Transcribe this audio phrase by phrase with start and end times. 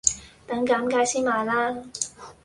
[0.47, 1.77] 等減價先買啦